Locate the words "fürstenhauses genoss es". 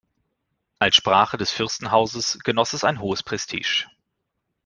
1.51-2.83